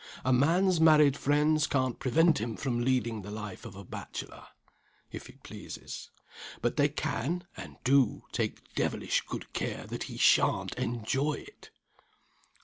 A 0.25 0.33
man's 0.33 0.81
married 0.81 1.15
friends 1.15 1.67
can't 1.67 1.99
prevent 1.99 2.41
him 2.41 2.57
from 2.57 2.83
leading 2.83 3.21
the 3.21 3.29
life 3.29 3.65
of 3.67 3.75
a 3.75 3.83
bachelor, 3.83 4.47
if 5.11 5.27
he 5.27 5.33
pleases. 5.33 6.09
But 6.59 6.75
they 6.75 6.89
can, 6.89 7.43
and 7.55 7.77
do, 7.83 8.23
take 8.31 8.73
devilish 8.73 9.21
good 9.27 9.53
care 9.53 9.85
that 9.85 10.05
he 10.05 10.17
sha'n't 10.17 10.73
enjoy 10.73 11.33
it!" 11.33 11.69